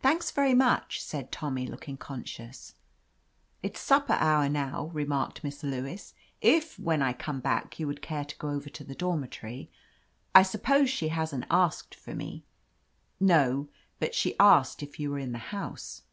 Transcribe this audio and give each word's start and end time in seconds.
"Thanks, 0.00 0.30
very 0.30 0.54
much," 0.54 1.02
said 1.02 1.30
Tommy, 1.30 1.66
looking 1.66 1.98
conscious. 1.98 2.76
"It's 3.62 3.78
supper 3.78 4.14
hour 4.14 4.48
now,'* 4.48 4.86
remarked 4.94 5.44
Miss 5.44 5.62
Lewis. 5.62 6.14
"If, 6.40 6.78
when 6.78 7.02
I 7.02 7.12
come 7.12 7.40
back, 7.40 7.78
you 7.78 7.86
would 7.86 8.00
care 8.00 8.24
to 8.24 8.38
go 8.38 8.48
over 8.48 8.70
to 8.70 8.82
the 8.84 8.94
dormitory 8.94 9.70
—""I 10.34 10.44
suppose 10.44 10.88
she 10.88 11.08
hasn't 11.08 11.44
asked 11.50 11.94
for 11.94 12.14
me?" 12.14 12.42
"No. 13.36 13.68
But 13.98 14.14
she 14.14 14.34
asked 14.40 14.82
if 14.82 14.98
you 14.98 15.10
were 15.10 15.18
in 15.18 15.32
the 15.32 15.48
house." 15.52 16.04